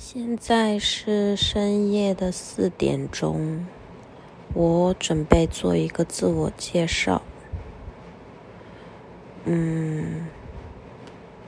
[0.00, 3.66] 现在是深夜的四点钟，
[4.54, 7.20] 我准备做一个自我介绍。
[9.44, 10.28] 嗯，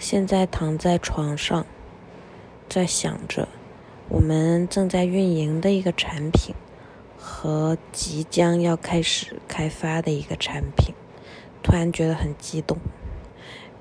[0.00, 1.64] 现在躺在床上，
[2.68, 3.46] 在想着
[4.08, 6.52] 我们正在运营的一个产品
[7.16, 10.92] 和即将要开始开发的一个产品，
[11.62, 12.76] 突然觉得很激动，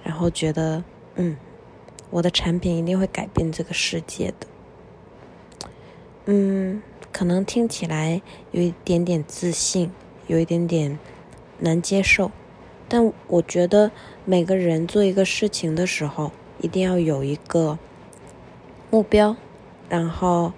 [0.04, 0.84] 然后觉得，
[1.16, 1.38] 嗯，
[2.12, 4.46] 我的产品一定会改变这个世界的。
[6.32, 9.92] 嗯，可能听起来有一点点自信，
[10.28, 11.00] 有一点点
[11.58, 12.30] 难接受，
[12.88, 13.90] 但我觉得
[14.26, 17.80] 每个人做一个事情的时候，一定要有一个
[18.92, 19.38] 目标，
[19.90, 20.54] 然后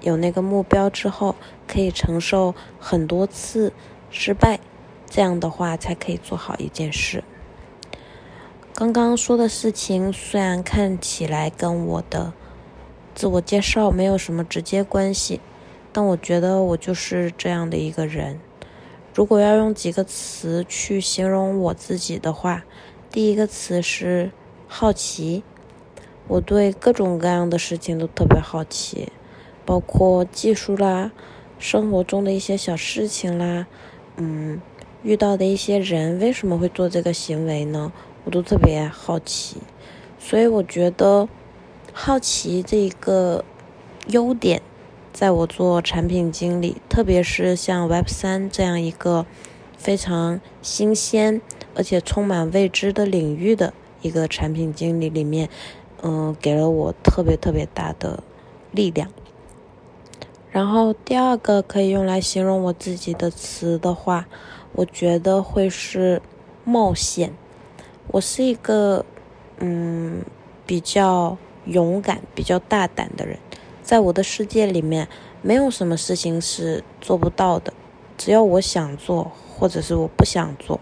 [0.00, 1.36] 有那个目标之后，
[1.68, 3.72] 可以承受很多次
[4.10, 4.58] 失败，
[5.08, 7.22] 这样的话才可以做好一件事。
[8.74, 12.32] 刚刚说的事情虽然看起来跟我的。
[13.16, 15.40] 自我介绍没有什么直接关系，
[15.90, 18.38] 但我觉得我就是这样的一个人。
[19.14, 22.64] 如果要用几个词去形容我自己的话，
[23.10, 24.30] 第一个词是
[24.68, 25.42] 好奇。
[26.28, 29.10] 我对各种各样的事情都特别好奇，
[29.64, 31.10] 包括技术啦、
[31.58, 33.66] 生活中的一些小事情啦，
[34.16, 34.60] 嗯，
[35.02, 37.90] 遇到的一些人为什么会做这个行为呢？
[38.24, 39.56] 我都特别好奇，
[40.18, 41.26] 所以我觉得。
[41.98, 43.42] 好奇这一个
[44.08, 44.60] 优点，
[45.14, 49.24] 在我做产品经理，特别是像 Web 三这样一个
[49.78, 51.40] 非常新鲜
[51.74, 55.48] 而且充满未知的领域的一个产品经理里面，
[56.02, 58.22] 嗯，给了我特别特别大的
[58.72, 59.10] 力量。
[60.50, 64.28] 然后第二个可以用来形容我自己的词的话，
[64.72, 66.20] 我觉得会是
[66.62, 67.32] 冒险。
[68.08, 69.02] 我是一个
[69.60, 70.22] 嗯
[70.66, 71.38] 比较。
[71.66, 73.38] 勇敢、比较大胆的人，
[73.82, 75.08] 在我的世界里面，
[75.42, 77.72] 没有什么事情是做不到的。
[78.16, 80.80] 只要我想做，或者是我不想做，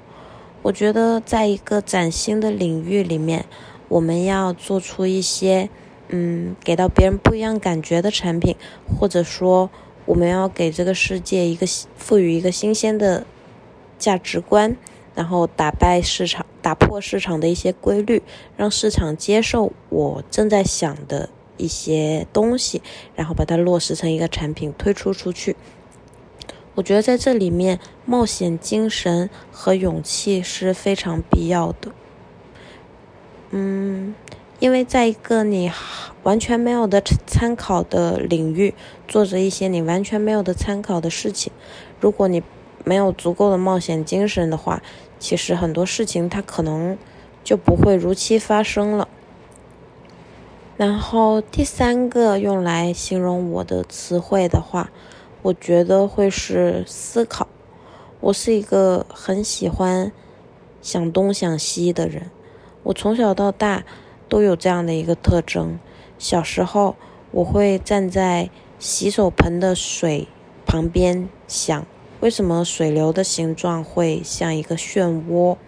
[0.63, 3.45] 我觉得在一个崭新的领域里面，
[3.89, 5.69] 我们要做出一些，
[6.09, 8.55] 嗯，给到别人不一样感觉的产品，
[8.99, 9.69] 或者说，
[10.07, 11.67] 我们要给这个世界一个
[11.97, 13.27] 赋予一个新鲜的
[13.99, 14.77] 价值观。
[15.15, 18.23] 然后打败市场，打破市场的一些规律，
[18.57, 22.83] 让市场接受我正在想的一些东西，
[23.15, 25.57] 然后把它落实成一个产品推出出去。
[26.75, 31.93] 我觉得在这里面，冒险精神和勇气是非常必要的。
[33.51, 34.17] 嗯，
[34.59, 35.71] 因为在一个你
[36.25, 38.75] 完全没有的参考的领域，
[39.07, 41.53] 做着一些你完全没有的参考的事情，
[42.01, 42.43] 如果你
[42.85, 44.83] 没有足够的冒险精神的话，
[45.19, 46.97] 其实很多事情它可能
[47.43, 49.09] 就不会如期发生了。
[50.77, 54.91] 然后第三个用来形容我的词汇的话，
[55.43, 57.49] 我觉得会是思考。
[58.21, 60.11] 我是一个很喜欢
[60.83, 62.31] 想东想西的人，
[62.83, 63.85] 我从小到大
[64.29, 65.79] 都有这样的一个特征。
[66.19, 66.97] 小时候
[67.31, 70.29] 我会站在洗手盆的水
[70.67, 71.87] 旁边想。
[72.25, 75.59] 为什么水流的形状会像一个漩涡？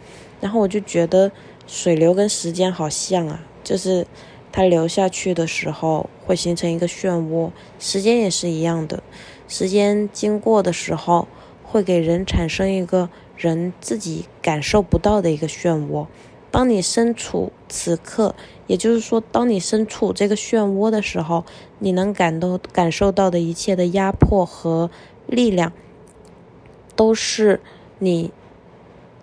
[0.40, 1.30] 然后我就觉得
[1.66, 4.06] 水流跟时间好像啊，就是
[4.50, 9.02] 它流下去的时候会形成一个漩涡，时间也是一样的。
[9.46, 11.28] 时间经过的时候
[11.62, 16.06] 会给人产生一个人自己感受不到的一个漩涡。
[16.50, 18.34] 当你身处此刻，
[18.66, 21.44] 也就是说，当你身处这个漩涡的时候，
[21.80, 24.90] 你能感到感受到的一切的压迫和
[25.26, 25.74] 力量。
[26.96, 27.60] 都是
[28.00, 28.32] 你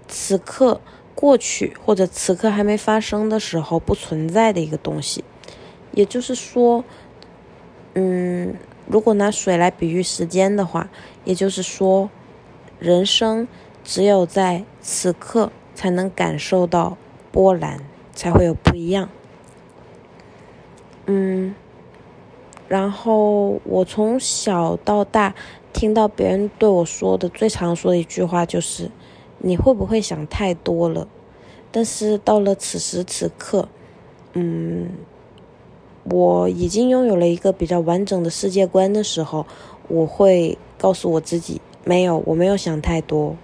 [0.08, 0.80] 此刻
[1.14, 5.24] 过去或者此刻还没发生的时候不存在的一个东西，
[5.92, 6.86] 也就是说，
[7.96, 8.56] 嗯，
[8.88, 10.90] 如果拿水来比喻时间的话，
[11.26, 12.10] 也就是说，
[12.80, 13.48] 人生
[13.84, 16.98] 只有在此刻才能感受到
[17.32, 17.80] 波澜，
[18.14, 19.10] 才会有不一样。
[21.06, 21.54] 嗯，
[22.68, 25.34] 然后我从小到大。
[25.74, 28.92] 听到别人对我说的最常说的一句话就是
[29.42, 31.08] ：“你会不会想太多了？”
[31.74, 33.68] 但是到了此时此刻，
[34.34, 34.92] 嗯，
[36.04, 39.48] 我已经拥有了一个比较完整的世界观的时候，
[39.88, 43.36] 我会告诉我自己：“没有，我没有想太多。”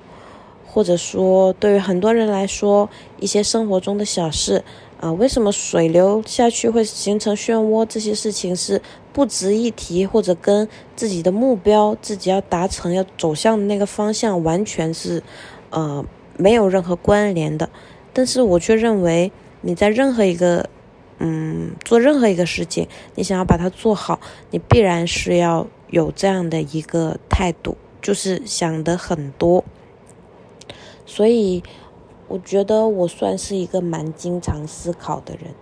[0.72, 2.88] 或者说，对于很多人来说，
[3.20, 4.64] 一些生活中的小事。
[5.00, 7.86] 啊，为什么水流下去会形成漩涡？
[7.86, 8.82] 这些事情是
[9.14, 15.24] 不值一提，或者跟自己的目标、自己要达成、要走向的那个方向完全是，
[15.70, 16.04] 呃，
[16.38, 17.70] 没有任何关联的。
[18.12, 19.32] 但是我却认为，
[19.62, 20.70] 你在任何一个
[21.20, 24.20] 嗯，做任何一个事情，你想要把它做好，
[24.52, 29.64] 你必然是要有这样的一个态度，就是想的很多。
[31.06, 31.64] 所以，
[32.30, 35.54] 我觉得我算是一个蛮经常思考的人。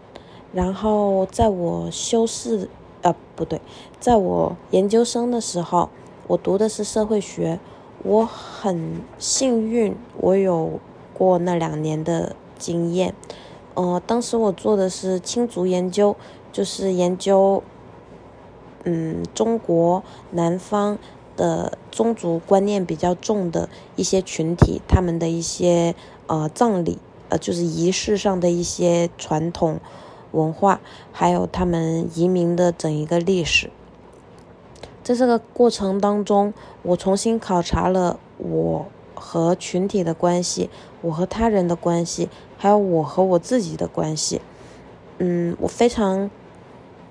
[0.54, 2.70] 然后，在我修饰，
[3.02, 3.60] 呃，不对，
[4.00, 5.90] 在我研究生的时候，
[6.28, 7.60] 我读的是社会学。
[8.04, 10.80] 我很幸运，我有
[11.14, 13.16] 过那两年的经验。
[13.74, 16.16] 呃，当时我做的是亲族研究，
[16.52, 17.64] 就是研究，
[18.84, 21.00] 嗯，中国南方。
[21.38, 25.94] 的宗族观念比较重的一些群体，他们的一些
[26.28, 29.80] 呃葬礼，呃就是仪式上的一些传统
[30.32, 30.80] 文化，
[31.12, 33.70] 还有他们移民的整一个历史。
[35.04, 36.54] 在这个过程当中，
[36.84, 38.86] 我重新考察了我
[39.16, 40.70] 和群体的关系，
[41.02, 44.42] 我和他人的关系，还有我和我自己的关系。
[45.18, 46.30] 嗯，我非常。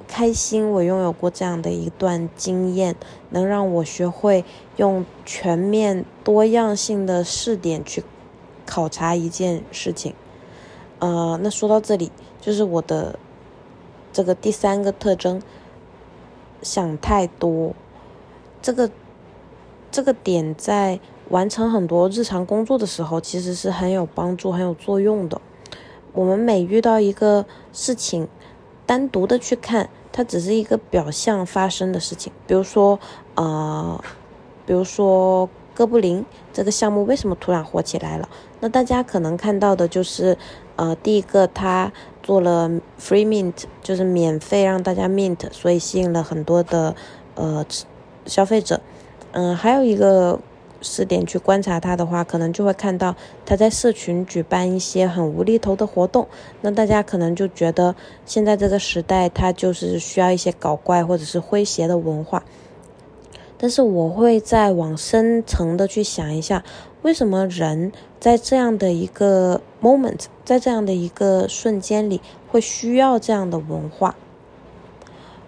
[0.08, 2.94] 开心，我拥有过这样的一段经验，
[3.30, 4.44] 能让我学会
[4.76, 8.04] 用全面多样性的视点去
[8.66, 10.14] 考察一件事情。
[10.98, 12.10] 呃，那说到这里，
[12.40, 13.18] 就是我的
[14.12, 15.40] 这个第三个特征，
[16.62, 17.74] 想太多。
[18.60, 18.90] 这个
[19.90, 20.98] 这个点在
[21.28, 25.40] 完成很多日常工作的时候，其实是很有帮助、很有作用的。
[26.12, 28.26] 我们每遇到一个事情，
[28.86, 32.32] 单独的去看，它只是一个表象发生的事情。
[32.46, 32.98] 比如说，
[33.34, 34.02] 呃，
[34.64, 38.28] 比如说哥布林这个项目为什么突然火起来了？
[38.61, 40.37] 那大家可能看到的就是，
[40.76, 41.93] 呃，第一个他
[42.23, 46.96] 做了 free mint，就是免费让大家 mint，所以吸引了很多的
[47.34, 47.64] 呃
[48.25, 48.81] 消费者。
[49.32, 50.40] 嗯，还有一个。
[50.82, 56.29] 试点去观察他的话，可能就会看到他在社群举办一些很无厘头的活动。
[56.61, 57.96] 那大家可能就觉得
[58.26, 62.44] 现在这个时代，他就是需要一些搞怪或者是诙谐的文化。
[63.58, 66.64] 但是我会再往深层的去想一下，
[67.03, 72.20] 为什么人在这样的一个 moment，在这样的一个瞬间里，
[72.50, 74.14] 会需要这样的文化？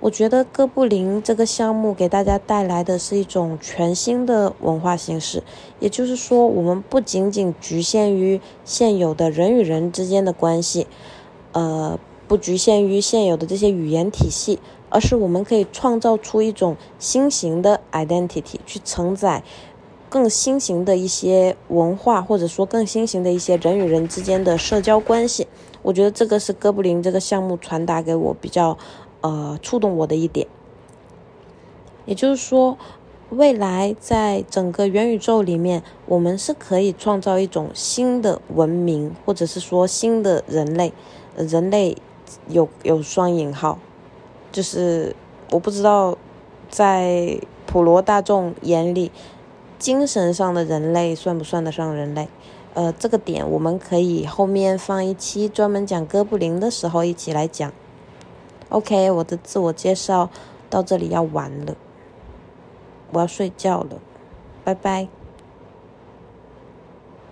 [0.01, 5.43] 我觉得哥布林这个项目给大家带来的是一种全新的文化形式，
[5.81, 10.87] 也就是说，我们不仅仅局限于现有的人与人之间的关系，
[11.51, 19.43] 呃，不局限于现有的这些语言体系，而是我们可以创造出一种新型的 identity，去承载
[20.08, 25.46] 更新型的一些文化，或者说更新型的一些人与人之间的社交关系。
[25.82, 28.79] 我觉得这个是哥布林这个项目传达给我比较。
[29.20, 30.46] 呃，触动我的一点，
[32.06, 32.79] 也就是说，
[33.31, 40.93] 未来在整个元宇宙里面，我们是可以创造一种新的文明，或者是说新的人类。
[41.37, 41.96] 人类
[42.49, 43.81] 有有双引号，
[44.50, 45.15] 就是
[45.50, 46.17] 我不知道
[46.69, 49.12] 在普罗大众眼里，
[49.79, 52.29] 精神上的人类算不算得上人类？
[52.75, 57.73] 呃，这个点我们可以后面放一期专门讲哥布林的时候一起来讲。
[58.69, 60.31] OK，我的自我介绍
[60.71, 61.75] 到这里要完了，
[63.12, 63.99] 我要睡觉了，
[64.62, 65.09] 拜拜。